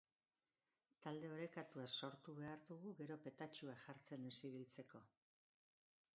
Talde 1.05 1.29
orekatua 1.33 1.85
sortu 1.99 2.35
behar 2.39 2.65
dugu, 2.73 2.95
gero 3.03 3.19
petatxuak 3.27 3.85
jartzen 3.87 4.27
ez 4.33 4.37
ibiltzeko. 4.53 5.05